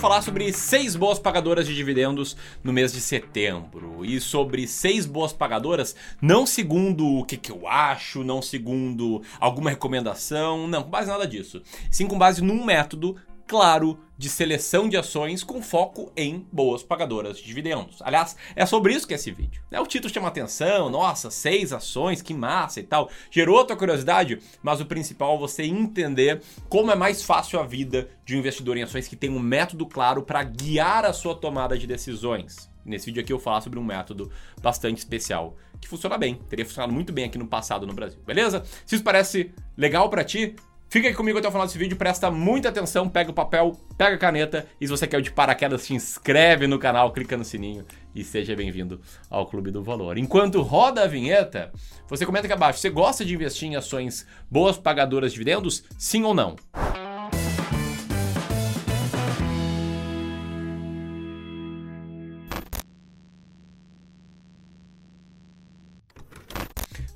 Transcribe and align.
falar 0.00 0.22
sobre 0.22 0.50
seis 0.50 0.96
boas 0.96 1.18
pagadoras 1.18 1.66
de 1.66 1.74
dividendos 1.74 2.34
no 2.64 2.72
mês 2.72 2.90
de 2.90 3.02
setembro. 3.02 4.02
E 4.02 4.18
sobre 4.18 4.66
seis 4.66 5.04
boas 5.04 5.30
pagadoras, 5.30 5.94
não 6.22 6.46
segundo 6.46 7.06
o 7.06 7.24
que, 7.24 7.36
que 7.36 7.52
eu 7.52 7.68
acho, 7.68 8.24
não 8.24 8.40
segundo 8.40 9.20
alguma 9.38 9.68
recomendação, 9.68 10.66
não, 10.66 10.84
com 10.84 10.88
base 10.88 11.10
nada 11.10 11.26
disso. 11.26 11.60
Sim 11.90 12.06
com 12.06 12.16
base 12.16 12.42
num 12.42 12.64
método 12.64 13.14
claro 13.50 13.98
de 14.16 14.28
seleção 14.28 14.88
de 14.88 14.96
ações 14.96 15.42
com 15.42 15.60
foco 15.60 16.12
em 16.16 16.46
boas 16.52 16.84
pagadoras 16.84 17.36
de 17.36 17.44
dividendos. 17.44 18.00
Aliás, 18.00 18.36
é 18.54 18.64
sobre 18.64 18.94
isso 18.94 19.08
que 19.08 19.12
é 19.12 19.16
esse 19.16 19.32
vídeo. 19.32 19.60
É, 19.72 19.80
o 19.80 19.86
título 19.88 20.14
chama 20.14 20.28
atenção, 20.28 20.88
nossa, 20.88 21.32
seis 21.32 21.72
ações, 21.72 22.22
que 22.22 22.32
massa 22.32 22.78
e 22.78 22.84
tal. 22.84 23.10
Gerou 23.28 23.58
a 23.58 23.64
tua 23.64 23.76
curiosidade, 23.76 24.38
mas 24.62 24.80
o 24.80 24.86
principal 24.86 25.34
é 25.34 25.38
você 25.40 25.64
entender 25.64 26.40
como 26.68 26.92
é 26.92 26.94
mais 26.94 27.24
fácil 27.24 27.58
a 27.58 27.64
vida 27.66 28.08
de 28.24 28.36
um 28.36 28.38
investidor 28.38 28.76
em 28.76 28.84
ações 28.84 29.08
que 29.08 29.16
tem 29.16 29.30
um 29.30 29.40
método 29.40 29.84
claro 29.84 30.22
para 30.22 30.44
guiar 30.44 31.04
a 31.04 31.12
sua 31.12 31.34
tomada 31.34 31.76
de 31.76 31.88
decisões. 31.88 32.70
Nesse 32.84 33.06
vídeo 33.06 33.20
aqui 33.20 33.32
eu 33.32 33.40
falar 33.40 33.62
sobre 33.62 33.80
um 33.80 33.84
método 33.84 34.30
bastante 34.62 34.98
especial 34.98 35.56
que 35.80 35.88
funciona 35.88 36.16
bem, 36.16 36.36
teria 36.48 36.64
funcionado 36.64 36.92
muito 36.92 37.12
bem 37.12 37.24
aqui 37.24 37.38
no 37.38 37.46
passado 37.46 37.86
no 37.86 37.94
Brasil, 37.94 38.20
beleza? 38.24 38.62
Se 38.84 38.94
isso 38.94 39.02
parece 39.02 39.52
legal 39.76 40.08
para 40.08 40.22
ti, 40.22 40.54
Fica 40.92 41.06
aqui 41.06 41.16
comigo 41.16 41.38
até 41.38 41.46
o 41.46 41.52
final 41.52 41.64
desse 41.64 41.78
vídeo, 41.78 41.96
presta 41.96 42.32
muita 42.32 42.68
atenção, 42.68 43.08
pega 43.08 43.30
o 43.30 43.32
papel, 43.32 43.78
pega 43.96 44.16
a 44.16 44.18
caneta 44.18 44.66
e 44.80 44.88
se 44.88 44.90
você 44.90 45.06
quer 45.06 45.20
de 45.20 45.30
paraquedas, 45.30 45.82
se 45.82 45.94
inscreve 45.94 46.66
no 46.66 46.80
canal, 46.80 47.12
clica 47.12 47.36
no 47.36 47.44
sininho 47.44 47.86
e 48.12 48.24
seja 48.24 48.56
bem-vindo 48.56 49.00
ao 49.30 49.46
Clube 49.46 49.70
do 49.70 49.84
Valor. 49.84 50.18
Enquanto 50.18 50.60
roda 50.62 51.04
a 51.04 51.06
vinheta, 51.06 51.70
você 52.08 52.26
comenta 52.26 52.48
aqui 52.48 52.54
abaixo, 52.54 52.80
você 52.80 52.90
gosta 52.90 53.24
de 53.24 53.32
investir 53.32 53.68
em 53.68 53.76
ações 53.76 54.26
boas 54.50 54.76
pagadoras 54.76 55.30
de 55.30 55.38
dividendos? 55.38 55.84
Sim 55.96 56.24
ou 56.24 56.34
não? 56.34 56.56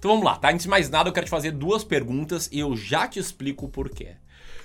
Então 0.05 0.13
vamos 0.13 0.27
lá, 0.27 0.37
tá? 0.37 0.51
Antes 0.51 0.65
de 0.65 0.69
mais 0.69 0.91
nada, 0.91 1.09
eu 1.09 1.15
quero 1.15 1.25
te 1.25 1.31
fazer 1.31 1.51
duas 1.51 1.83
perguntas 1.83 2.47
e 2.53 2.61
eu 2.61 2.77
já 2.77 3.09
te 3.09 3.19
explico 3.19 3.65
o 3.65 3.71
porquê. 3.71 4.17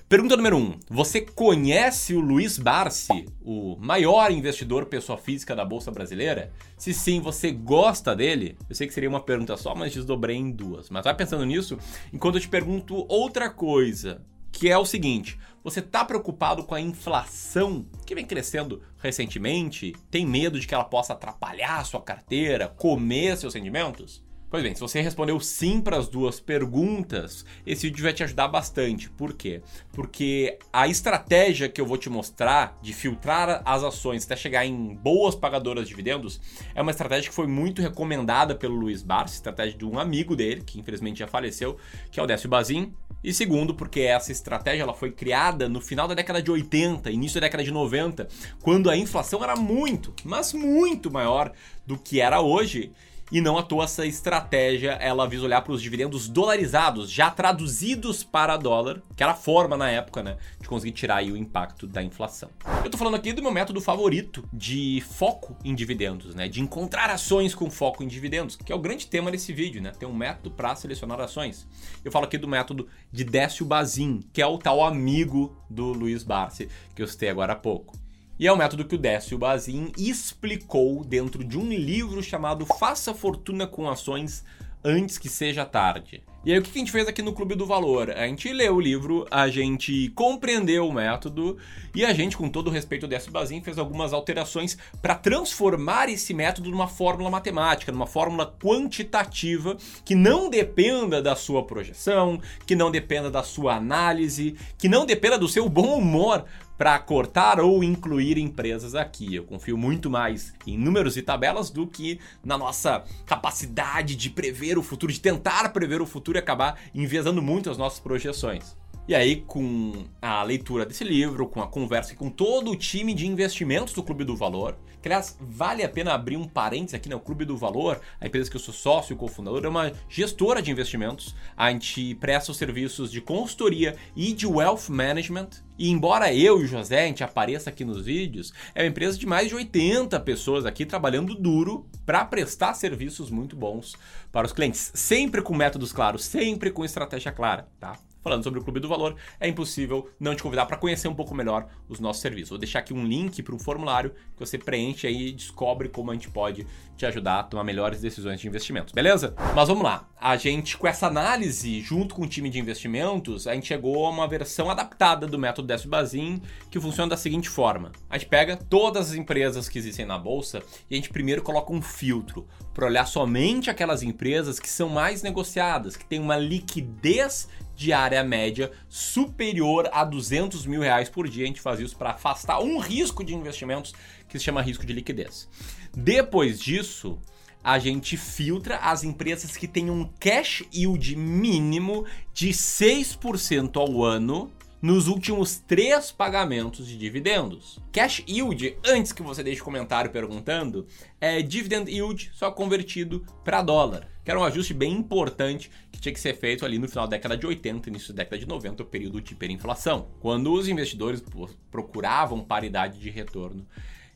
Pergunta 0.09 0.35
número 0.35 0.57
1. 0.57 0.59
Um, 0.59 0.79
você 0.89 1.21
conhece 1.21 2.13
o 2.13 2.19
Luiz 2.19 2.57
Barsi, 2.57 3.25
o 3.41 3.77
maior 3.79 4.33
investidor 4.33 4.87
pessoa 4.87 5.17
física 5.17 5.55
da 5.55 5.63
Bolsa 5.63 5.91
Brasileira? 5.91 6.51
Se 6.77 6.93
sim, 6.93 7.21
você 7.21 7.53
gosta 7.53 8.13
dele? 8.13 8.57
Eu 8.69 8.75
sei 8.75 8.85
que 8.85 8.93
seria 8.93 9.07
uma 9.07 9.21
pergunta 9.21 9.55
só, 9.55 9.73
mas 9.73 9.93
desdobrei 9.93 10.35
em 10.35 10.51
duas. 10.51 10.89
Mas 10.89 11.05
vai 11.05 11.15
pensando 11.15 11.45
nisso 11.45 11.77
enquanto 12.11 12.35
eu 12.35 12.41
te 12.41 12.49
pergunto 12.49 13.05
outra 13.07 13.49
coisa, 13.49 14.21
que 14.51 14.69
é 14.69 14.77
o 14.77 14.83
seguinte: 14.83 15.39
você 15.63 15.79
está 15.79 16.03
preocupado 16.03 16.65
com 16.65 16.75
a 16.75 16.81
inflação 16.81 17.85
que 18.05 18.13
vem 18.13 18.25
crescendo 18.25 18.83
recentemente? 18.97 19.95
Tem 20.11 20.25
medo 20.25 20.59
de 20.59 20.67
que 20.67 20.75
ela 20.75 20.83
possa 20.83 21.13
atrapalhar 21.13 21.79
a 21.79 21.85
sua 21.85 22.01
carteira, 22.01 22.67
comer 22.67 23.37
seus 23.37 23.53
rendimentos? 23.53 24.21
Pois 24.49 24.63
bem, 24.63 24.73
se 24.73 24.81
você 24.81 24.99
respondeu 24.99 25.39
sim 25.39 25.79
para 25.79 25.95
as 25.95 26.07
duas 26.07 26.39
perguntas, 26.39 27.45
esse 27.67 27.85
vídeo 27.85 28.01
vai 28.01 28.13
te 28.13 28.23
ajudar 28.23 28.47
bastante. 28.47 29.07
Por 29.07 29.33
quê? 29.33 29.61
Porque 29.93 30.57
a 30.73 30.87
estratégia 30.87 31.69
que 31.69 31.79
eu 31.79 31.85
vou 31.85 31.99
te 31.99 32.09
mostrar 32.09 32.75
de 32.81 32.91
filtrar 32.91 33.61
as 33.63 33.83
ações 33.83 34.25
até 34.25 34.35
chegar 34.35 34.65
em 34.65 34.95
boas 34.95 35.35
pagadoras 35.35 35.83
de 35.83 35.89
dividendos 35.89 36.41
é 36.73 36.81
uma 36.81 36.89
estratégia 36.89 37.29
que 37.29 37.35
foi 37.35 37.45
muito 37.45 37.79
recomendada 37.79 38.55
pelo 38.55 38.73
Luiz 38.73 39.03
Barsi, 39.03 39.35
estratégia 39.35 39.77
de 39.77 39.85
um 39.85 39.99
amigo 39.99 40.35
dele, 40.35 40.63
que 40.65 40.79
infelizmente 40.79 41.19
já 41.19 41.27
faleceu, 41.27 41.77
que 42.09 42.19
é 42.19 42.23
o 42.23 42.25
Décio 42.25 42.49
Bazin. 42.49 42.91
E 43.23 43.31
segundo, 43.31 43.75
porque 43.75 43.99
essa 43.99 44.31
estratégia 44.31 44.81
ela 44.81 44.95
foi 44.95 45.11
criada 45.11 45.69
no 45.69 45.79
final 45.79 46.07
da 46.07 46.15
década 46.15 46.41
de 46.41 46.49
80, 46.49 47.11
início 47.11 47.39
da 47.39 47.45
década 47.45 47.63
de 47.63 47.71
90, 47.71 48.27
quando 48.63 48.89
a 48.89 48.97
inflação 48.97 49.43
era 49.43 49.55
muito, 49.55 50.11
mas 50.23 50.53
muito 50.53 51.11
maior 51.11 51.51
do 51.85 51.99
que 51.99 52.19
era 52.19 52.41
hoje 52.41 52.91
e 53.31 53.41
não 53.41 53.57
à 53.57 53.63
toa 53.63 53.83
essa 53.83 54.05
estratégia 54.05 54.91
ela 54.93 55.27
visa 55.27 55.45
olhar 55.45 55.61
para 55.61 55.73
os 55.73 55.81
dividendos 55.81 56.27
dolarizados, 56.27 57.09
já 57.11 57.29
traduzidos 57.29 58.23
para 58.23 58.57
dólar, 58.57 59.01
que 59.15 59.23
era 59.23 59.33
a 59.33 59.35
forma 59.35 59.77
na 59.77 59.89
época, 59.89 60.23
né, 60.23 60.37
de 60.59 60.67
conseguir 60.67 60.93
tirar 60.93 61.17
aí 61.17 61.31
o 61.31 61.37
impacto 61.37 61.87
da 61.87 62.01
inflação. 62.01 62.49
Eu 62.83 62.89
tô 62.89 62.97
falando 62.97 63.15
aqui 63.15 63.33
do 63.33 63.41
meu 63.41 63.51
método 63.51 63.81
favorito 63.81 64.47
de 64.51 65.03
foco 65.11 65.55
em 65.63 65.75
dividendos, 65.75 66.33
né, 66.33 66.47
de 66.47 66.61
encontrar 66.61 67.09
ações 67.09 67.53
com 67.53 67.69
foco 67.69 68.03
em 68.03 68.07
dividendos, 68.07 68.55
que 68.55 68.71
é 68.71 68.75
o 68.75 68.79
grande 68.79 69.07
tema 69.07 69.31
desse 69.31 69.53
vídeo, 69.53 69.81
né, 69.81 69.91
tem 69.91 70.07
um 70.07 70.15
método 70.15 70.51
para 70.51 70.75
selecionar 70.75 71.19
ações. 71.19 71.67
Eu 72.03 72.11
falo 72.11 72.25
aqui 72.25 72.37
do 72.37 72.47
método 72.47 72.87
de 73.11 73.23
Décio 73.23 73.65
Bazin, 73.65 74.21
que 74.31 74.41
é 74.41 74.47
o 74.47 74.57
tal 74.57 74.83
amigo 74.83 75.55
do 75.69 75.91
Luiz 75.91 76.23
Barsi, 76.23 76.69
que 76.95 77.01
eu 77.01 77.07
citei 77.07 77.29
agora 77.29 77.53
há 77.53 77.55
pouco. 77.55 77.98
E 78.39 78.47
é 78.47 78.53
o 78.53 78.55
método 78.55 78.85
que 78.85 78.95
o 78.95 78.97
Décio 78.97 79.37
Bazin 79.37 79.91
explicou 79.97 81.03
dentro 81.03 81.43
de 81.43 81.57
um 81.57 81.67
livro 81.67 82.23
chamado 82.23 82.65
Faça 82.65 83.13
Fortuna 83.13 83.67
com 83.67 83.89
Ações 83.89 84.45
Antes 84.81 85.17
que 85.17 85.27
Seja 85.27 85.65
Tarde. 85.65 86.23
E 86.45 86.53
aí 86.53 86.57
o 86.57 86.61
que 86.61 86.69
a 86.73 86.79
gente 86.79 86.89
fez 86.89 87.05
aqui 87.05 87.21
no 87.21 87.33
Clube 87.33 87.53
do 87.53 87.65
Valor? 87.65 88.11
A 88.11 88.25
gente 88.25 88.53
leu 88.53 88.77
o 88.77 88.79
livro, 88.79 89.27
a 89.29 89.49
gente 89.49 90.07
compreendeu 90.15 90.87
o 90.87 90.93
método 90.93 91.57
e 91.93 92.05
a 92.05 92.13
gente, 92.13 92.37
com 92.37 92.47
todo 92.47 92.69
o 92.69 92.71
respeito 92.71 93.05
ao 93.05 93.09
Décio 93.09 93.29
Bazin, 93.29 93.61
fez 93.61 93.77
algumas 93.77 94.13
alterações 94.13 94.77
para 95.01 95.15
transformar 95.15 96.07
esse 96.07 96.33
método 96.33 96.71
numa 96.71 96.87
fórmula 96.87 97.29
matemática, 97.29 97.91
numa 97.91 98.07
fórmula 98.07 98.55
quantitativa 98.63 99.75
que 100.05 100.15
não 100.15 100.49
dependa 100.49 101.21
da 101.21 101.35
sua 101.35 101.65
projeção, 101.65 102.39
que 102.65 102.73
não 102.73 102.89
dependa 102.89 103.29
da 103.29 103.43
sua 103.43 103.75
análise, 103.75 104.55
que 104.77 104.87
não 104.87 105.05
dependa 105.05 105.37
do 105.37 105.49
seu 105.49 105.67
bom 105.67 105.97
humor 105.97 106.45
para 106.79 106.97
cortar 106.97 107.59
ou 107.59 107.83
incluir 107.83 108.37
empresas 108.37 108.95
aqui. 108.95 109.35
Eu 109.35 109.43
confio 109.43 109.77
muito 109.77 110.09
mais 110.09 110.53
em 110.65 110.77
números 110.77 111.17
e 111.17 111.21
tabelas 111.21 111.69
do 111.69 111.85
que 111.85 112.21
na 112.41 112.57
nossa 112.57 113.03
capacidade 113.25 114.15
de 114.15 114.29
prever 114.29 114.77
o 114.77 114.81
futuro, 114.81 115.11
de 115.11 115.19
tentar 115.19 115.73
prever 115.73 116.01
o 116.01 116.05
futuro 116.05 116.37
e 116.37 116.39
acabar 116.39 116.79
enviesando 116.95 117.41
muito 117.41 117.69
as 117.69 117.77
nossas 117.77 117.99
projeções. 117.99 118.77
E 119.09 119.15
aí, 119.15 119.37
com 119.37 120.05
a 120.21 120.43
leitura 120.43 120.85
desse 120.85 121.03
livro, 121.03 121.47
com 121.47 121.63
a 121.63 121.67
conversa 121.67 122.13
com 122.13 122.29
todo 122.29 122.69
o 122.69 122.75
time 122.75 123.11
de 123.15 123.25
investimentos 123.25 123.91
do 123.91 124.03
Clube 124.03 124.23
do 124.23 124.37
Valor, 124.37 124.77
que 125.01 125.07
aliás, 125.07 125.35
vale 125.41 125.83
a 125.83 125.89
pena 125.89 126.13
abrir 126.13 126.37
um 126.37 126.47
parênteses 126.47 126.93
aqui, 126.93 127.09
né? 127.09 127.15
O 127.15 127.19
Clube 127.19 127.43
do 127.43 127.57
Valor, 127.57 127.99
a 128.21 128.27
empresa 128.27 128.51
que 128.51 128.55
eu 128.55 128.61
sou 128.61 128.71
sócio 128.71 129.13
e 129.13 129.15
cofundador, 129.15 129.65
é 129.65 129.67
uma 129.67 129.91
gestora 130.07 130.61
de 130.61 130.69
investimentos. 130.69 131.35
A 131.57 131.71
gente 131.71 132.13
presta 132.21 132.51
os 132.51 132.57
serviços 132.59 133.11
de 133.11 133.19
consultoria 133.19 133.95
e 134.15 134.31
de 134.31 134.45
wealth 134.45 134.89
management. 134.89 135.49
E 135.75 135.89
embora 135.89 136.31
eu 136.31 136.61
e 136.61 136.65
o 136.65 136.67
José, 136.67 137.05
a 137.05 137.07
gente 137.07 137.23
apareça 137.23 137.71
aqui 137.71 137.83
nos 137.83 138.05
vídeos, 138.05 138.53
é 138.75 138.83
uma 138.83 138.89
empresa 138.89 139.17
de 139.17 139.25
mais 139.25 139.47
de 139.47 139.55
80 139.55 140.19
pessoas 140.19 140.67
aqui 140.67 140.85
trabalhando 140.85 141.33
duro 141.33 141.87
para 142.05 142.23
prestar 142.25 142.75
serviços 142.75 143.31
muito 143.31 143.55
bons 143.55 143.95
para 144.31 144.45
os 144.45 144.53
clientes. 144.53 144.91
Sempre 144.93 145.41
com 145.41 145.55
métodos 145.55 145.91
claros, 145.91 146.23
sempre 146.23 146.69
com 146.69 146.85
estratégia 146.85 147.31
clara, 147.31 147.67
tá? 147.79 147.97
Falando 148.21 148.43
sobre 148.43 148.59
o 148.59 148.63
Clube 148.63 148.79
do 148.79 148.87
Valor, 148.87 149.15
é 149.39 149.47
impossível 149.47 150.09
não 150.19 150.35
te 150.35 150.43
convidar 150.43 150.65
para 150.65 150.77
conhecer 150.77 151.07
um 151.07 151.15
pouco 151.15 151.33
melhor 151.33 151.67
os 151.87 151.99
nossos 151.99 152.21
serviços. 152.21 152.49
Vou 152.49 152.57
deixar 152.57 152.79
aqui 152.79 152.93
um 152.93 153.05
link 153.05 153.41
para 153.41 153.55
um 153.55 153.59
formulário 153.59 154.11
que 154.11 154.39
você 154.39 154.57
preenche 154.57 155.07
aí 155.07 155.27
e 155.27 155.31
descobre 155.31 155.89
como 155.89 156.11
a 156.11 156.13
gente 156.13 156.29
pode 156.29 156.65
te 156.97 157.05
ajudar 157.05 157.39
a 157.39 157.43
tomar 157.43 157.63
melhores 157.63 158.01
decisões 158.01 158.41
de 158.41 158.47
investimentos, 158.47 158.93
beleza? 158.93 159.33
Mas 159.55 159.67
vamos 159.67 159.83
lá. 159.83 160.09
A 160.19 160.35
gente, 160.35 160.77
com 160.77 160.85
essa 160.85 161.07
análise, 161.07 161.79
junto 161.79 162.13
com 162.13 162.23
o 162.23 162.27
time 162.27 162.49
de 162.49 162.59
investimentos, 162.59 163.47
a 163.47 163.53
gente 163.53 163.67
chegou 163.67 164.05
a 164.05 164.09
uma 164.09 164.27
versão 164.27 164.69
adaptada 164.69 165.25
do 165.25 165.39
método 165.39 165.67
Décio 165.67 165.89
Bazin, 165.89 166.41
que 166.69 166.79
funciona 166.79 167.11
da 167.11 167.17
seguinte 167.17 167.47
forma. 167.47 167.93
A 168.09 168.17
gente 168.17 168.27
pega 168.27 168.57
todas 168.57 169.11
as 169.11 169.15
empresas 169.15 169.69
que 169.69 169.79
existem 169.79 170.05
na 170.05 170.17
bolsa 170.17 170.61
e 170.89 170.93
a 170.93 170.97
gente 170.97 171.09
primeiro 171.09 171.41
coloca 171.41 171.71
um 171.71 171.81
filtro 171.81 172.45
para 172.73 172.85
olhar 172.85 173.05
somente 173.05 173.69
aquelas 173.69 174.03
empresas 174.03 174.59
que 174.59 174.69
são 174.69 174.89
mais 174.89 175.23
negociadas, 175.23 175.95
que 175.95 176.05
têm 176.05 176.19
uma 176.19 176.37
liquidez 176.37 177.47
diária 177.79 178.21
média 178.25 178.69
superior 178.89 179.89
a 179.93 180.03
200 180.03 180.65
mil 180.65 180.81
reais 180.81 181.07
por 181.07 181.29
dia. 181.29 181.45
A 181.45 181.47
gente 181.47 181.61
faz 181.61 181.79
isso 181.79 181.95
para 181.95 182.11
afastar 182.11 182.59
um 182.59 182.77
risco 182.77 183.23
de 183.23 183.33
investimentos 183.33 183.93
que 184.27 184.37
se 184.37 184.43
chama 184.43 184.61
risco 184.61 184.85
de 184.85 184.91
liquidez. 184.91 185.47
Depois 185.95 186.59
disso, 186.59 187.17
a 187.63 187.79
gente 187.79 188.17
filtra 188.17 188.75
as 188.77 189.05
empresas 189.05 189.55
que 189.55 189.65
têm 189.65 189.89
um 189.89 190.09
cash 190.19 190.61
yield 190.73 191.15
mínimo 191.15 192.05
de 192.33 192.49
6% 192.49 193.77
ao 193.77 194.03
ano 194.03 194.51
nos 194.81 195.07
últimos 195.07 195.57
três 195.59 196.11
pagamentos 196.11 196.85
de 196.85 196.97
dividendos. 196.97 197.79
Cash 197.91 198.23
yield, 198.27 198.77
antes 198.85 199.13
que 199.13 199.21
você 199.21 199.41
deixe 199.41 199.61
comentário 199.61 200.11
perguntando, 200.11 200.85
é 201.19 201.41
dividend 201.41 201.89
yield 201.89 202.29
só 202.33 202.51
convertido 202.51 203.25
para 203.43 203.61
dólar, 203.61 204.07
que 204.29 204.31
era 204.31 204.39
um 204.39 204.43
ajuste 204.43 204.75
bem 204.75 204.93
importante 204.93 205.71
que 205.91 205.99
tinha 205.99 206.13
que 206.13 206.19
ser 206.19 206.35
feito 206.35 206.63
ali 206.63 206.77
no 206.77 206.87
final 206.87 207.07
da 207.07 207.17
década 207.17 207.35
de 207.35 207.47
80, 207.47 207.89
início 207.89 208.13
da 208.13 208.21
década 208.21 208.37
de 208.37 208.47
90, 208.47 208.83
o 208.83 208.85
período 208.85 209.19
de 209.19 209.33
hiperinflação, 209.33 210.07
quando 210.19 210.53
os 210.53 210.67
investidores 210.67 211.23
procuravam 211.71 212.39
paridade 212.43 212.99
de 212.99 213.09
retorno 213.09 213.65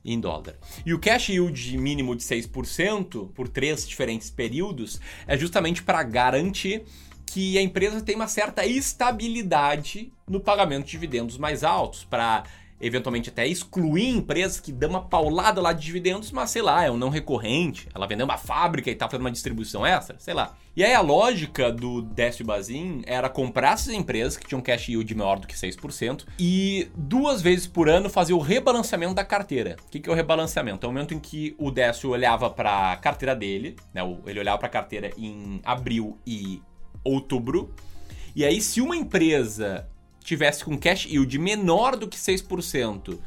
em 0.06 0.20
dólar. 0.20 0.56
E 0.86 0.94
o 0.94 1.00
cash 1.00 1.30
yield 1.30 1.78
mínimo 1.80 2.16
de 2.16 2.22
6% 2.22 3.32
por 3.34 3.48
três 3.48 3.88
diferentes 3.88 4.30
períodos 4.30 5.02
é 5.26 5.36
justamente 5.36 5.82
para 5.82 6.04
garantir 6.04 6.84
que 7.26 7.58
a 7.58 7.62
empresa 7.64 8.00
tem 8.00 8.16
uma 8.16 8.28
certa 8.28 8.64
estabilidade 8.68 10.14
no 10.28 10.40
pagamento 10.40 10.86
de 10.86 10.92
dividendos 10.92 11.40
mais 11.40 11.64
altos, 11.64 12.04
para 12.04 12.44
eventualmente 12.86 13.30
até 13.30 13.48
excluir 13.48 14.10
empresas 14.10 14.60
que 14.60 14.72
dão 14.72 14.90
uma 14.90 15.02
paulada 15.02 15.62
lá 15.62 15.72
de 15.74 15.86
dividendos, 15.86 16.32
mas 16.32 16.50
sei 16.50 16.62
lá, 16.62 16.84
é 16.84 16.92
um 16.92 16.98
não 16.98 17.10
recorrente, 17.10 17.88
ela 17.94 18.06
vendeu 18.06 18.26
uma 18.26 18.38
fábrica 18.38 18.92
e 18.92 18.96
tá 18.96 19.08
fazendo 19.08 19.22
uma 19.22 19.32
distribuição 19.32 19.86
extra, 19.86 20.18
sei 20.20 20.34
lá. 20.34 20.56
E 20.76 20.84
aí 20.84 20.94
a 20.94 21.02
lógica 21.02 21.72
do 21.72 22.02
Décio 22.02 22.44
Bazin 22.44 23.04
era 23.06 23.30
comprar 23.30 23.74
essas 23.74 23.94
empresas 23.94 24.36
que 24.36 24.48
tinham 24.48 24.62
cash 24.62 24.90
yield 24.90 25.14
maior 25.14 25.40
do 25.40 25.48
que 25.48 25.54
6% 25.54 26.26
e 26.40 26.90
duas 26.96 27.42
vezes 27.42 27.68
por 27.68 27.88
ano 27.88 28.10
fazer 28.10 28.34
o 28.34 28.40
rebalanceamento 28.40 29.14
da 29.14 29.24
carteira. 29.24 29.78
O 29.86 29.90
que 29.90 30.10
é 30.10 30.12
o 30.12 30.16
rebalanceamento? 30.16 30.86
É 30.86 30.90
o 30.90 30.92
momento 30.92 31.14
em 31.14 31.20
que 31.20 31.56
o 31.60 31.70
Décio 31.70 32.10
olhava 32.10 32.50
para 32.50 32.92
a 32.92 32.98
carteira 32.98 33.36
dele, 33.36 33.76
né? 33.94 34.02
ele 34.26 34.40
olhava 34.40 34.58
para 34.58 34.68
a 34.68 34.72
carteira 34.72 35.12
em 35.16 35.62
abril 35.64 36.18
e 36.26 36.62
outubro, 37.04 37.74
e 38.36 38.44
aí 38.44 38.60
se 38.60 38.82
uma 38.82 38.96
empresa 38.96 39.88
tivesse 40.24 40.64
com 40.64 40.78
cash 40.78 41.06
yield 41.06 41.38
menor 41.38 41.96
do 41.96 42.08
que 42.08 42.18
6% 42.18 43.20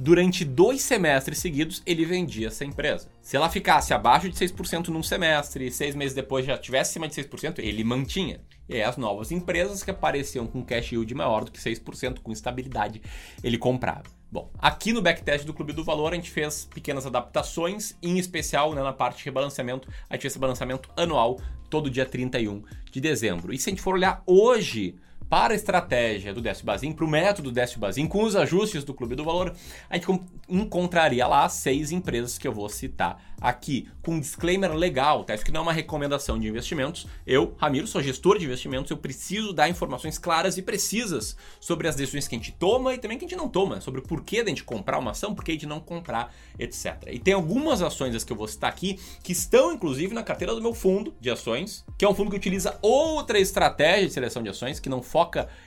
durante 0.00 0.46
dois 0.46 0.80
semestres 0.80 1.38
seguidos, 1.38 1.82
ele 1.84 2.06
vendia 2.06 2.48
essa 2.48 2.64
empresa. 2.64 3.10
Se 3.20 3.36
ela 3.36 3.50
ficasse 3.50 3.92
abaixo 3.92 4.30
de 4.30 4.34
6% 4.34 4.88
num 4.88 5.02
semestre 5.02 5.66
e 5.66 5.70
seis 5.70 5.94
meses 5.94 6.14
depois 6.14 6.46
já 6.46 6.56
tivesse 6.56 6.92
acima 6.92 7.06
de 7.06 7.14
6%, 7.14 7.58
ele 7.58 7.84
mantinha. 7.84 8.40
E 8.66 8.76
aí 8.76 8.82
as 8.82 8.96
novas 8.96 9.30
empresas 9.30 9.82
que 9.82 9.90
apareciam 9.90 10.46
com 10.46 10.64
cash 10.64 10.92
yield 10.92 11.14
maior 11.14 11.44
do 11.44 11.52
que 11.52 11.60
6%, 11.60 12.20
com 12.20 12.32
estabilidade, 12.32 13.02
ele 13.44 13.58
comprava. 13.58 14.04
Bom, 14.32 14.50
aqui 14.58 14.90
no 14.90 15.02
backtest 15.02 15.44
do 15.44 15.52
Clube 15.52 15.74
do 15.74 15.84
Valor 15.84 16.12
a 16.12 16.16
gente 16.16 16.30
fez 16.30 16.64
pequenas 16.72 17.04
adaptações, 17.04 17.94
em 18.02 18.18
especial 18.18 18.72
né, 18.74 18.82
na 18.82 18.92
parte 18.94 19.18
de 19.18 19.24
rebalanceamento, 19.24 19.86
a 20.08 20.14
gente 20.14 20.22
fez 20.22 20.32
esse 20.32 20.38
balanceamento 20.38 20.88
anual 20.96 21.38
todo 21.68 21.90
dia 21.90 22.06
31 22.06 22.62
de 22.90 23.00
dezembro. 23.00 23.52
E 23.52 23.58
se 23.58 23.68
a 23.68 23.70
gente 23.70 23.82
for 23.82 23.94
olhar 23.94 24.22
hoje 24.26 24.96
para 25.30 25.54
a 25.54 25.56
estratégia 25.56 26.34
do 26.34 26.40
Décio 26.40 26.66
Bazin, 26.66 26.90
para 26.90 27.04
o 27.04 27.08
método 27.08 27.52
Décio 27.52 27.78
Bazin, 27.78 28.08
com 28.08 28.24
os 28.24 28.34
ajustes 28.34 28.82
do 28.82 28.92
Clube 28.92 29.14
do 29.14 29.22
Valor, 29.22 29.54
a 29.88 29.94
gente 29.94 30.08
encontraria 30.48 31.24
lá 31.24 31.48
seis 31.48 31.92
empresas 31.92 32.36
que 32.36 32.48
eu 32.48 32.52
vou 32.52 32.68
citar 32.68 33.22
aqui, 33.40 33.88
com 34.02 34.16
um 34.16 34.20
disclaimer 34.20 34.72
legal, 34.72 35.24
tá? 35.24 35.34
Isso 35.34 35.44
que 35.44 35.52
não 35.52 35.60
é 35.60 35.62
uma 35.62 35.72
recomendação 35.72 36.38
de 36.38 36.46
investimentos. 36.46 37.06
Eu, 37.26 37.54
Ramiro, 37.56 37.86
sou 37.86 38.02
gestor 38.02 38.38
de 38.38 38.44
investimentos, 38.44 38.90
eu 38.90 38.96
preciso 38.96 39.52
dar 39.52 39.68
informações 39.68 40.18
claras 40.18 40.58
e 40.58 40.62
precisas 40.62 41.36
sobre 41.58 41.88
as 41.88 41.94
decisões 41.94 42.28
que 42.28 42.34
a 42.34 42.38
gente 42.38 42.52
toma 42.52 42.92
e 42.92 42.98
também 42.98 43.16
que 43.16 43.24
a 43.24 43.28
gente 43.28 43.38
não 43.38 43.48
toma, 43.48 43.80
sobre 43.80 44.00
o 44.00 44.02
porquê 44.02 44.40
a 44.40 44.48
gente 44.48 44.64
comprar 44.64 44.98
uma 44.98 45.12
ação, 45.12 45.34
porquê 45.34 45.56
de 45.56 45.64
não 45.64 45.80
comprar, 45.80 46.34
etc. 46.58 47.08
E 47.10 47.18
tem 47.18 47.32
algumas 47.32 47.80
ações 47.80 48.24
que 48.24 48.32
eu 48.32 48.36
vou 48.36 48.48
citar 48.48 48.68
aqui 48.68 48.98
que 49.22 49.32
estão, 49.32 49.72
inclusive, 49.72 50.12
na 50.12 50.22
carteira 50.22 50.54
do 50.54 50.60
meu 50.60 50.74
fundo 50.74 51.14
de 51.20 51.30
ações, 51.30 51.84
que 51.96 52.04
é 52.04 52.08
um 52.08 52.14
fundo 52.14 52.30
que 52.30 52.36
utiliza 52.36 52.78
outra 52.82 53.38
estratégia 53.38 54.08
de 54.08 54.12
seleção 54.12 54.42
de 54.42 54.50
ações, 54.50 54.80
que 54.80 54.88
não 54.88 55.00
foca 55.00 55.19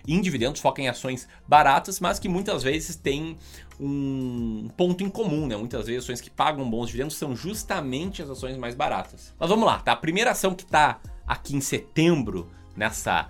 em 0.07 0.21
dividendos, 0.21 0.61
foca 0.61 0.81
em 0.81 0.87
ações 0.87 1.27
baratas, 1.47 1.99
mas 1.99 2.19
que 2.19 2.29
muitas 2.29 2.63
vezes 2.63 2.95
tem 2.95 3.37
um 3.79 4.69
ponto 4.77 5.03
em 5.03 5.09
comum, 5.09 5.47
né? 5.47 5.55
Muitas 5.55 5.87
vezes 5.87 6.03
ações 6.03 6.21
que 6.21 6.29
pagam 6.29 6.69
bons 6.69 6.87
dividendos 6.87 7.15
são 7.15 7.35
justamente 7.35 8.21
as 8.21 8.29
ações 8.29 8.57
mais 8.57 8.75
baratas. 8.75 9.33
Mas 9.39 9.49
vamos 9.49 9.65
lá, 9.65 9.79
tá? 9.79 9.91
A 9.91 9.97
primeira 9.97 10.31
ação 10.31 10.53
que 10.53 10.63
está 10.63 10.99
aqui 11.27 11.55
em 11.55 11.61
setembro, 11.61 12.49
nessa 12.75 13.29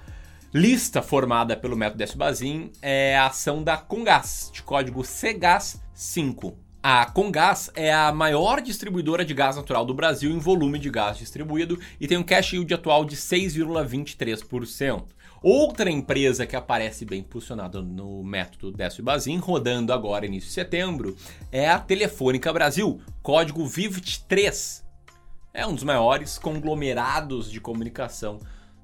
lista 0.54 1.02
formada 1.02 1.58
pelo 1.58 1.75
método 1.75 1.98
Décio 1.98 2.18
Bazin, 2.18 2.72
é 2.81 3.18
a 3.18 3.28
ação 3.28 3.64
da 3.64 3.78
Congás, 3.78 4.52
de 4.54 4.62
código 4.62 5.02
CGAS5. 5.02 6.56
A 6.86 7.06
Congás 7.06 7.72
é 7.75 7.94
a 7.94 8.12
maior 8.12 8.60
distribuidora 8.60 9.24
de 9.24 9.34
gás 9.34 9.56
natural 9.56 9.86
do 9.86 9.94
Brasil 9.94 10.30
em 10.30 10.38
volume 10.38 10.78
de 10.78 10.90
gás 10.90 11.18
distribuído 11.18 11.80
e 11.98 12.08
tem 12.08 12.18
um 12.18 12.24
cash 12.24 12.54
yield 12.54 12.74
atual 12.74 13.06
de 13.06 13.16
6,23%. 13.16 15.06
Outra 15.44 15.92
empresa 15.92 16.48
que 16.48 16.56
aparece 16.56 17.04
bem 17.04 17.22
posicionada 17.22 17.81
no 17.81 18.24
método 18.24 18.72
Décio 18.72 19.04
Bazin, 19.04 19.36
rodando 19.40 19.92
agora 19.92 20.25
início 20.25 20.48
de 20.48 20.54
setembro, 20.54 21.18
é 21.51 21.69
a 21.69 21.78
Telefônica 21.78 22.54
Brasil, 22.54 23.01
código 23.22 23.66
VIVT3. 23.66 24.86
É 25.54 25.68
um 25.68 25.75
dos 25.75 25.84
maiores 25.84 26.38
conglomerados 26.38 27.51
de 27.51 27.60
comunicação 27.60 28.40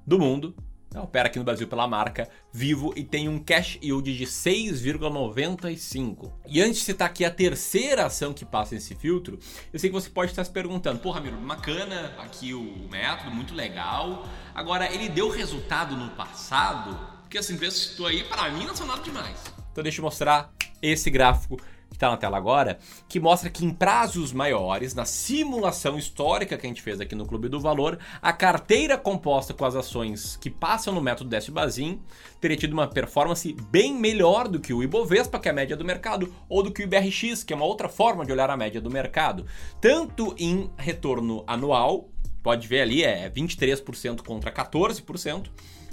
do 0.06 0.18
mundo 0.18 0.54
opera 0.98 1.28
aqui 1.28 1.38
no 1.38 1.44
Brasil 1.44 1.68
pela 1.68 1.86
marca 1.86 2.28
Vivo 2.52 2.92
e 2.96 3.04
tem 3.04 3.28
um 3.28 3.38
cash 3.38 3.78
yield 3.80 4.16
de 4.16 4.26
6,95. 4.26 6.32
E 6.48 6.60
antes 6.60 6.80
de 6.80 6.86
citar 6.86 7.08
aqui 7.08 7.24
a 7.24 7.30
terceira 7.30 8.06
ação 8.06 8.32
que 8.32 8.44
passa 8.44 8.74
nesse 8.74 8.96
filtro, 8.96 9.38
eu 9.72 9.78
sei 9.78 9.88
que 9.88 9.94
você 9.94 10.10
pode 10.10 10.32
estar 10.32 10.42
se 10.42 10.50
perguntando: 10.50 10.98
pô, 10.98 11.12
Ramiro, 11.12 11.36
bacana 11.36 12.12
aqui 12.18 12.52
o 12.52 12.88
método, 12.90 13.30
muito 13.30 13.54
legal. 13.54 14.26
Agora, 14.52 14.92
ele 14.92 15.08
deu 15.08 15.28
resultado 15.28 15.96
no 15.96 16.10
passado? 16.10 16.98
Porque 17.20 17.38
assim, 17.38 17.56
estou 17.62 18.06
aí, 18.06 18.24
para 18.24 18.50
mim 18.50 18.64
não 18.64 18.74
são 18.74 18.86
nada 18.86 19.02
demais. 19.02 19.38
Então 19.70 19.84
deixa 19.84 20.00
eu 20.00 20.04
mostrar 20.04 20.52
esse 20.82 21.10
gráfico 21.10 21.56
que 21.90 21.96
está 21.96 22.08
na 22.08 22.16
tela 22.16 22.36
agora, 22.36 22.78
que 23.08 23.20
mostra 23.20 23.50
que 23.50 23.64
em 23.64 23.70
prazos 23.70 24.32
maiores, 24.32 24.94
na 24.94 25.04
simulação 25.04 25.98
histórica 25.98 26.56
que 26.56 26.64
a 26.64 26.68
gente 26.68 26.80
fez 26.80 27.00
aqui 27.00 27.14
no 27.14 27.26
Clube 27.26 27.48
do 27.48 27.60
Valor, 27.60 27.98
a 28.22 28.32
carteira 28.32 28.96
composta 28.96 29.52
com 29.52 29.64
as 29.64 29.74
ações 29.74 30.36
que 30.36 30.48
passam 30.48 30.94
no 30.94 31.02
método 31.02 31.28
Décio 31.28 31.52
Bazin 31.52 32.00
teria 32.40 32.56
tido 32.56 32.72
uma 32.72 32.86
performance 32.86 33.52
bem 33.70 33.92
melhor 33.92 34.48
do 34.48 34.60
que 34.60 34.72
o 34.72 34.82
Ibovespa, 34.82 35.38
que 35.38 35.48
é 35.48 35.50
a 35.50 35.54
média 35.54 35.76
do 35.76 35.84
mercado, 35.84 36.32
ou 36.48 36.62
do 36.62 36.72
que 36.72 36.82
o 36.82 36.84
IBRX, 36.84 37.42
que 37.42 37.52
é 37.52 37.56
uma 37.56 37.66
outra 37.66 37.88
forma 37.88 38.24
de 38.24 38.32
olhar 38.32 38.48
a 38.48 38.56
média 38.56 38.80
do 38.80 38.90
mercado, 38.90 39.44
tanto 39.80 40.34
em 40.38 40.70
retorno 40.78 41.44
anual, 41.46 42.08
pode 42.42 42.66
ver 42.68 42.82
ali 42.82 43.02
é 43.02 43.28
23% 43.28 44.22
contra 44.22 44.52
14%, 44.52 45.48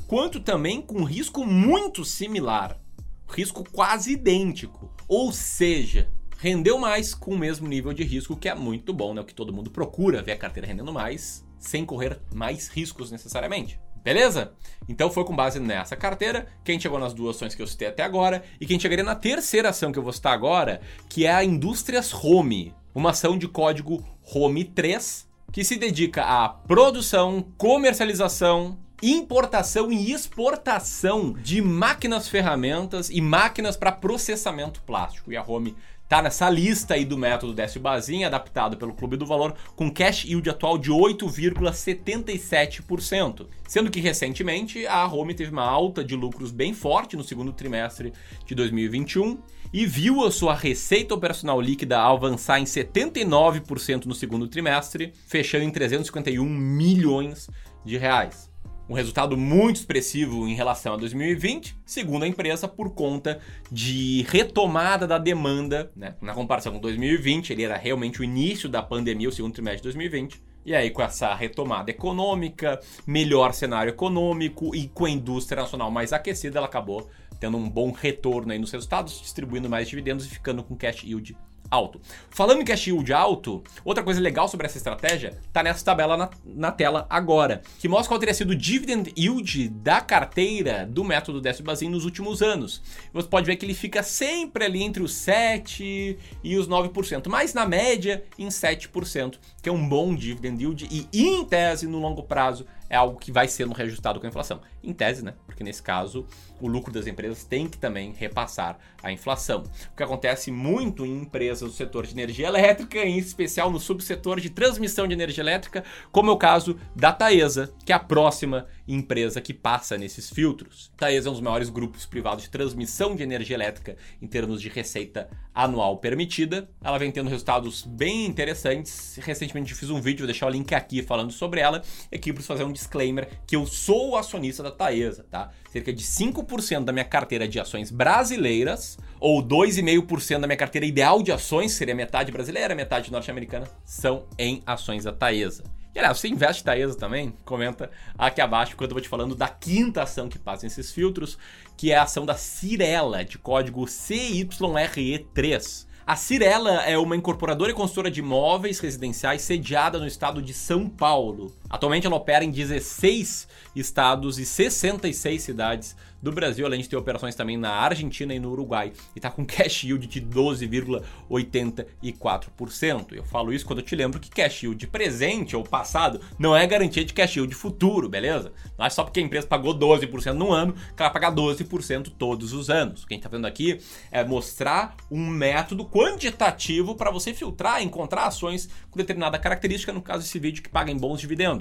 quanto 0.08 0.40
também 0.40 0.82
com 0.82 1.04
risco 1.04 1.46
muito 1.46 2.06
similar 2.06 2.80
risco 3.28 3.64
quase 3.72 4.14
idêntico. 4.14 4.92
Ou 5.08 5.32
seja, 5.32 6.10
rendeu 6.38 6.78
mais 6.78 7.14
com 7.14 7.32
o 7.32 7.38
mesmo 7.38 7.68
nível 7.68 7.94
de 7.94 8.04
risco, 8.04 8.36
que 8.36 8.50
é 8.50 8.56
muito 8.56 8.94
bom, 8.94 9.14
né? 9.14 9.22
O 9.22 9.26
que 9.26 9.34
todo 9.34 9.54
mundo 9.54 9.72
procura, 9.72 10.22
ver 10.22 10.34
a 10.34 10.38
carteira 10.38 10.68
rendendo 10.68 10.94
mais, 10.94 11.46
sem 11.60 11.86
correr 11.86 12.20
mais 12.34 12.68
riscos 12.68 13.12
necessariamente. 13.12 13.80
Beleza? 14.04 14.54
Então 14.88 15.12
foi 15.12 15.26
com 15.26 15.36
base 15.36 15.60
nessa 15.60 15.96
carteira 15.96 16.48
que 16.64 16.72
a 16.72 16.74
gente 16.74 16.84
chegou 16.84 17.00
nas 17.00 17.14
duas 17.14 17.36
ações 17.36 17.54
que 17.54 17.62
eu 17.62 17.68
citei 17.68 17.90
até 17.90 18.04
agora 18.04 18.44
e 18.60 18.66
que 18.66 18.72
a 18.72 18.76
gente 18.76 18.84
chegaria 18.84 19.04
na 19.04 19.16
terceira 19.16 19.70
ação 19.70 19.92
que 19.92 20.00
eu 20.00 20.04
vou 20.04 20.14
citar 20.14 20.34
agora, 20.34 20.80
que 21.10 21.26
é 21.26 21.34
a 21.34 21.44
Indústrias 21.44 22.14
Home, 22.14 22.74
uma 22.96 23.10
ação 23.10 23.38
de 23.38 23.48
código 23.48 24.02
Home 24.34 24.64
3 24.64 25.28
que 25.52 25.64
se 25.64 25.78
dedica 25.78 26.24
à 26.24 26.48
produção, 26.50 27.46
comercialização, 27.58 28.78
importação 29.02 29.92
e 29.92 30.12
exportação 30.12 31.34
de 31.34 31.60
máquinas, 31.62 32.28
ferramentas 32.28 33.10
e 33.10 33.22
máquinas 33.22 33.78
para 33.78 33.92
processamento 33.92 34.82
plástico. 34.82 35.32
E 35.32 35.38
a 35.38 35.44
Home 35.44 35.76
tá 36.10 36.20
nessa 36.22 36.50
lista 36.50 36.96
aí 36.96 37.06
do 37.06 37.18
método 37.18 37.54
Décio 37.54 37.82
Bazin, 37.82 38.24
adaptado 38.24 38.78
pelo 38.78 38.94
Clube 38.94 39.18
do 39.18 39.26
Valor, 39.26 39.54
com 39.76 39.92
cash 39.92 40.24
yield 40.26 40.50
atual 40.50 40.80
de 40.80 40.90
8,77%. 40.90 43.46
Sendo 43.68 43.92
que 43.92 44.00
recentemente 44.00 44.88
a 44.88 45.06
Home 45.06 45.36
teve 45.36 45.52
uma 45.52 45.70
alta 45.70 46.02
de 46.04 46.16
lucros 46.16 46.52
bem 46.52 46.74
forte 46.74 47.16
no 47.16 47.24
segundo 47.24 47.54
trimestre 47.54 48.12
de 48.46 48.56
2021 48.56 49.38
e 49.72 49.86
viu 49.86 50.26
a 50.26 50.32
sua 50.32 50.56
receita 50.56 51.14
operacional 51.14 51.62
líquida 51.62 52.02
avançar 52.02 52.60
em 52.60 52.64
79% 52.64 54.06
no 54.06 54.16
segundo 54.16 54.48
trimestre, 54.48 55.14
fechando 55.28 55.66
em 55.66 55.70
351 55.70 56.44
milhões 56.44 57.48
de 57.86 57.96
reais 57.98 58.50
um 58.90 58.94
resultado 58.94 59.36
muito 59.36 59.78
expressivo 59.78 60.48
em 60.48 60.56
relação 60.56 60.94
a 60.94 60.98
2020, 60.98 61.78
segundo 61.86 62.24
a 62.24 62.28
empresa, 62.28 62.68
por 62.68 62.94
conta 62.94 63.40
de 63.72 64.26
retomada 64.30 65.06
da 65.06 65.18
demanda, 65.18 65.92
né? 65.96 66.16
na 66.22 66.34
comparação 66.34 66.74
com 66.74 66.80
2020, 66.80 67.52
ele 67.52 67.64
era 67.64 67.78
realmente 67.78 68.22
o 68.22 68.24
início 68.24 68.70
da 68.70 68.82
pandemia, 68.82 69.28
o 69.28 69.32
segundo 69.32 69.54
trimestre 69.54 69.80
de 69.80 69.84
2020. 69.84 70.42
E 70.66 70.76
aí, 70.76 70.90
com 70.90 71.02
essa 71.02 71.34
retomada 71.34 71.90
econômica, 71.90 72.80
melhor 73.06 73.54
cenário 73.54 73.90
econômico 73.90 74.76
e 74.76 74.88
com 74.90 75.06
a 75.06 75.10
indústria 75.10 75.62
nacional 75.62 75.90
mais 75.90 76.12
aquecida, 76.12 76.58
ela 76.58 76.68
acabou 76.68 77.10
tendo 77.40 77.56
um 77.56 77.70
bom 77.70 77.92
retorno 77.92 78.52
aí 78.52 78.60
nos 78.60 78.72
resultados, 78.72 79.22
distribuindo 79.22 79.70
mais 79.70 79.88
dividendos 79.88 80.26
e 80.26 80.30
ficando 80.30 80.64
com 80.64 80.76
cash 80.76 81.04
yield 81.04 81.38
alto. 81.70 82.00
Falando 82.30 82.62
em 82.62 82.66
cash 82.66 82.88
yield 82.88 83.12
alto, 83.14 83.64
outra 83.84 84.04
coisa 84.04 84.20
legal 84.20 84.48
sobre 84.48 84.66
essa 84.66 84.78
estratégia 84.78 85.38
tá 85.52 85.64
nessa 85.64 85.84
tabela 85.84 86.18
na, 86.18 86.30
na 86.46 86.72
tela 86.72 87.06
agora, 87.10 87.62
que 87.80 87.88
mostra 87.88 88.10
qual 88.10 88.20
teria 88.20 88.34
sido 88.34 88.52
o 88.52 88.56
dividend 88.56 89.12
yield 89.18 89.70
da 89.70 90.02
carteira 90.02 90.86
do 90.86 91.04
método 91.04 91.42
Décio 91.42 91.64
Bazin 91.64 91.90
nos 91.90 92.06
últimos 92.06 92.42
anos. 92.42 92.82
Você 93.14 93.28
pode 93.28 93.46
ver 93.46 93.56
que 93.56 93.66
ele 93.66 93.74
fica 93.74 94.04
sempre 94.04 94.66
ali 94.66 94.84
entre 94.84 95.04
os 95.04 95.14
7 95.14 96.18
e 96.44 96.58
os 96.58 96.68
9%, 96.68 97.28
mas 97.28 97.54
na 97.54 97.66
média 97.66 98.24
em 98.38 98.48
7%, 98.48 99.36
que 99.62 99.70
é 99.70 99.72
um 99.72 99.88
bom 99.88 100.16
dividend 100.16 100.62
yield 100.62 100.88
e 100.90 101.08
em 101.14 101.44
tese 101.46 101.88
no 101.88 102.00
longo 102.00 102.24
prazo 102.24 102.66
é 102.90 102.96
algo 102.96 103.20
que 103.20 103.32
vai 103.32 103.48
sendo 103.48 103.74
reajustado 103.74 104.20
com 104.20 104.26
a 104.26 104.30
inflação. 104.30 104.62
Em 104.84 104.94
tese, 104.94 105.24
né? 105.24 105.34
Porque 105.46 105.64
nesse 105.64 105.84
caso, 105.84 106.26
o 106.60 106.68
lucro 106.68 106.92
das 106.92 107.08
empresas 107.08 107.44
tem 107.44 107.68
que 107.68 107.78
também 107.78 108.14
repassar 108.18 108.78
a 109.02 109.12
inflação. 109.12 109.64
O 109.92 109.96
que 109.96 110.04
acontece 110.04 110.52
muito 110.52 111.06
em 111.06 111.22
empresas 111.22 111.70
do 111.70 111.76
setor 111.76 112.06
de 112.06 112.14
energia 112.14 112.48
elétrica, 112.48 113.00
em 113.00 113.18
especial 113.18 113.72
no 113.72 113.80
subsetor 113.80 114.40
de 114.40 114.50
transmissão 114.50 115.08
de 115.08 115.14
energia 115.14 115.44
elétrica, 115.44 115.84
como 116.12 116.30
é 116.30 116.34
o 116.34 116.38
caso 116.38 116.80
da 116.96 117.12
Taesa, 117.12 117.74
que 117.86 117.92
é 117.92 117.96
a 117.96 118.00
próxima 118.00 118.68
empresa 118.88 119.42
que 119.42 119.54
passa 119.54 119.98
nesses 119.98 120.30
filtros. 120.30 120.92
Taesa 120.96 121.28
é 121.28 121.30
um 121.30 121.34
dos 121.34 121.42
maiores 121.42 121.70
grupos 121.70 122.06
privados 122.06 122.46
de 122.46 122.50
transmissão 122.50 123.16
de 123.16 123.24
energia 123.24 123.56
elétrica 123.56 123.98
em 124.22 124.28
termos 124.28 124.62
de 124.62 124.70
receita 124.70 125.30
anual 125.54 125.98
permitida. 125.98 126.70
Ela 126.82 126.98
vem 126.98 127.12
tendo 127.12 127.30
resultados 127.30 127.84
bem 127.84 128.26
interessantes. 128.26 129.20
Recentemente 129.22 129.74
fiz 129.74 129.90
um 129.90 130.00
vídeo, 130.00 130.20
vou 130.20 130.28
deixar 130.28 130.48
o 130.48 130.50
link 130.50 130.74
aqui 130.74 131.04
falando 131.04 131.32
sobre 131.32 131.60
ela. 131.60 131.82
Aqui 132.14 132.32
preciso 132.32 132.48
fazer 132.48 132.64
um 132.64 132.72
disclaimer 132.72 133.28
que 133.46 133.56
eu 133.56 133.66
sou 133.66 134.16
acionista 134.16 134.64
da 134.64 134.72
Taesa, 134.72 135.26
tá? 135.30 135.52
Cerca 135.72 135.92
de 135.92 136.04
5% 136.04 136.47
da 136.84 136.94
minha 136.94 137.06
carteira 137.06 137.48
de 137.48 137.60
ações 137.60 137.92
brasileiras, 137.92 138.98
ou 139.20 139.44
2,5% 139.44 140.40
da 140.40 140.48
minha 140.48 140.58
carteira 140.58 140.86
ideal 140.86 141.22
de 141.22 141.32
ações, 141.32 141.74
seria 141.74 141.94
metade 141.94 142.32
brasileira, 142.32 142.74
metade 142.74 143.12
norte-americana, 143.12 143.68
são 143.84 144.26
em 144.38 144.64
ações 144.66 145.04
da 145.04 145.12
Taesa. 145.12 145.64
E 145.94 146.00
aliás, 146.00 146.20
você 146.20 146.28
investe 146.28 146.64
Taesa 146.64 146.96
também? 146.96 147.34
Comenta 147.44 147.90
aqui 148.18 148.40
abaixo 148.40 148.76
quando 148.78 148.92
eu 148.92 148.96
vou 148.96 149.02
te 149.02 149.10
falando 149.10 149.34
da 149.34 149.48
quinta 149.48 150.04
ação 150.04 150.30
que 150.30 150.38
passa 150.38 150.68
esses 150.68 150.92
filtros, 150.92 151.38
que 151.76 151.92
é 151.92 151.98
a 151.98 152.04
ação 152.04 152.26
da 152.26 152.36
Cirela, 152.36 153.26
de 153.26 153.38
código 153.38 153.84
CYRE3. 153.86 155.88
A 156.06 156.16
Cirela 156.16 156.84
é 156.84 156.98
uma 156.98 157.18
incorporadora 157.18 157.72
e 157.72 157.74
consultora 157.74 158.10
de 158.10 158.22
imóveis 158.22 158.80
residenciais 158.80 159.42
sediada 159.42 160.00
no 160.00 160.08
estado 160.08 160.42
de 160.42 160.54
São 160.54 160.88
Paulo. 160.88 161.54
Atualmente 161.70 162.08
ela 162.08 162.16
opera 162.16 162.44
em 162.44 162.52
16 162.52 163.48
estados 163.76 164.40
e 164.40 164.46
66 164.46 165.42
cidades 165.42 165.96
do 166.22 166.32
Brasil, 166.32 166.66
além 166.66 166.80
de 166.82 166.90
ter 166.90 166.96
operações 166.96 167.36
também 167.36 167.58
na 167.58 167.72
Argentina 167.72 168.34
e 168.34 168.40
no 168.40 168.50
Uruguai. 168.52 168.92
E 169.16 169.20
está 169.20 169.30
com 169.30 169.46
cash 169.46 169.84
yield 169.84 170.08
de 170.08 170.20
12,84%. 170.22 173.14
Eu 173.14 173.24
falo 173.24 173.54
isso 173.54 173.64
quando 173.66 173.80
eu 173.80 173.86
te 173.86 173.96
lembro 173.96 174.20
que 174.20 174.30
cash 174.30 174.64
yield 174.64 174.86
presente 174.88 175.56
ou 175.56 175.64
passado 175.64 176.20
não 176.40 176.56
é 176.56 176.66
garantia 176.66 177.06
de 177.06 177.14
cash 177.14 177.36
yield 177.38 177.54
futuro, 177.54 178.10
beleza? 178.10 178.52
Não 178.78 178.86
é 178.86 178.90
só 178.90 179.04
porque 179.04 179.20
a 179.20 179.24
empresa 179.24 179.48
pagou 179.48 179.78
12% 179.78 180.34
no 180.34 180.52
ano 180.52 180.74
que 180.74 181.02
ela 181.02 181.12
vai 181.12 181.22
pagar 181.22 181.36
12% 181.36 182.12
todos 182.18 182.54
os 182.54 182.70
anos. 182.70 183.04
O 183.04 183.08
que 183.08 183.14
a 183.14 183.16
gente 183.16 183.26
está 183.26 183.36
vendo 183.36 183.46
aqui 183.46 183.80
é 184.12 184.24
mostrar 184.24 184.96
um 185.12 185.28
método 185.28 185.86
quantitativo 185.86 186.96
para 186.96 187.12
você 187.12 187.34
filtrar, 187.34 187.84
encontrar 187.84 188.26
ações 188.26 188.70
com 188.90 188.98
determinada 188.98 189.38
característica, 189.38 189.94
no 189.94 190.02
caso 190.02 190.24
desse 190.24 190.40
vídeo, 190.40 190.64
que 190.64 190.70
paguem 190.70 190.98
bons 190.98 191.20
dividendos. 191.20 191.57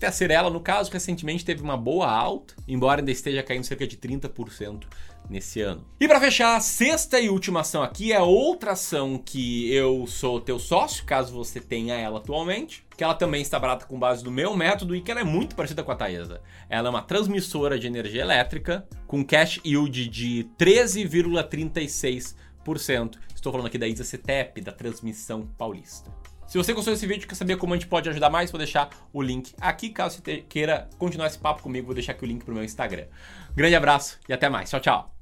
Até 0.00 0.06
a 0.06 0.12
Cirela, 0.12 0.48
no 0.48 0.62
caso, 0.62 0.90
recentemente 0.90 1.44
teve 1.44 1.62
uma 1.62 1.76
boa 1.76 2.10
alta, 2.10 2.54
embora 2.66 3.02
ainda 3.02 3.10
esteja 3.10 3.42
caindo 3.42 3.64
cerca 3.64 3.86
de 3.86 3.98
30% 3.98 4.84
nesse 5.28 5.60
ano. 5.60 5.84
E 6.00 6.08
para 6.08 6.18
fechar, 6.18 6.56
a 6.56 6.60
sexta 6.60 7.20
e 7.20 7.28
última 7.28 7.60
ação 7.60 7.82
aqui 7.82 8.10
é 8.10 8.18
outra 8.18 8.72
ação 8.72 9.20
que 9.22 9.70
eu 9.70 10.06
sou 10.06 10.40
teu 10.40 10.58
sócio, 10.58 11.04
caso 11.04 11.34
você 11.34 11.60
tenha 11.60 11.96
ela 11.96 12.16
atualmente, 12.16 12.82
que 12.96 13.04
ela 13.04 13.12
também 13.12 13.42
está 13.42 13.58
barata 13.58 13.84
com 13.84 13.98
base 13.98 14.24
no 14.24 14.30
meu 14.30 14.56
método 14.56 14.96
e 14.96 15.02
que 15.02 15.10
ela 15.10 15.20
é 15.20 15.24
muito 15.24 15.54
parecida 15.54 15.82
com 15.82 15.92
a 15.92 15.96
Taesa. 15.96 16.40
Ela 16.70 16.88
é 16.88 16.90
uma 16.90 17.02
transmissora 17.02 17.78
de 17.78 17.86
energia 17.86 18.22
elétrica 18.22 18.88
com 19.06 19.22
cash 19.22 19.60
yield 19.62 20.08
de 20.08 20.48
13,36%. 20.58 23.18
Estou 23.34 23.52
falando 23.52 23.66
aqui 23.66 23.76
da 23.76 23.86
Isa 23.86 24.04
Cetep, 24.04 24.62
da 24.62 24.72
transmissão 24.72 25.46
paulista. 25.58 26.10
Se 26.50 26.58
você 26.58 26.72
gostou 26.72 26.92
desse 26.92 27.06
vídeo 27.06 27.26
e 27.26 27.28
quer 27.28 27.36
saber 27.36 27.56
como 27.58 27.74
a 27.74 27.76
gente 27.76 27.86
pode 27.86 28.08
ajudar 28.08 28.28
mais, 28.28 28.50
vou 28.50 28.58
deixar 28.58 28.90
o 29.12 29.22
link 29.22 29.54
aqui. 29.60 29.88
Caso 29.88 30.20
você 30.20 30.38
queira 30.38 30.90
continuar 30.98 31.28
esse 31.28 31.38
papo 31.38 31.62
comigo, 31.62 31.86
vou 31.86 31.94
deixar 31.94 32.10
aqui 32.10 32.24
o 32.24 32.26
link 32.26 32.44
pro 32.44 32.52
meu 32.52 32.64
Instagram. 32.64 33.06
Grande 33.54 33.76
abraço 33.76 34.18
e 34.28 34.32
até 34.32 34.48
mais. 34.48 34.68
Tchau, 34.68 34.80
tchau. 34.80 35.19